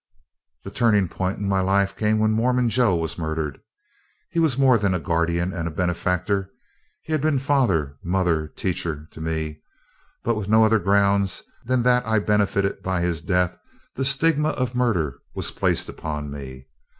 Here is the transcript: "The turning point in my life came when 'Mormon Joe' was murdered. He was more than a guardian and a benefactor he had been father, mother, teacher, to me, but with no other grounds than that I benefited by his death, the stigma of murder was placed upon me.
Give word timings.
"The 0.63 0.71
turning 0.71 1.09
point 1.09 1.37
in 1.37 1.47
my 1.47 1.59
life 1.61 1.95
came 1.95 2.17
when 2.17 2.31
'Mormon 2.31 2.69
Joe' 2.69 2.95
was 2.95 3.19
murdered. 3.19 3.61
He 4.31 4.39
was 4.39 4.57
more 4.57 4.79
than 4.79 4.95
a 4.95 4.99
guardian 4.99 5.53
and 5.53 5.67
a 5.67 5.69
benefactor 5.69 6.49
he 7.03 7.11
had 7.13 7.21
been 7.21 7.37
father, 7.37 7.99
mother, 8.03 8.47
teacher, 8.47 9.07
to 9.11 9.21
me, 9.21 9.61
but 10.23 10.35
with 10.35 10.49
no 10.49 10.63
other 10.65 10.79
grounds 10.79 11.43
than 11.63 11.83
that 11.83 12.03
I 12.07 12.17
benefited 12.17 12.81
by 12.81 13.01
his 13.01 13.21
death, 13.21 13.59
the 13.93 14.03
stigma 14.03 14.49
of 14.49 14.73
murder 14.73 15.19
was 15.35 15.51
placed 15.51 15.87
upon 15.87 16.31
me. 16.31 16.65